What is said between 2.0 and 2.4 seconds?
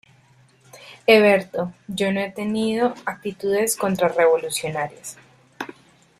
no he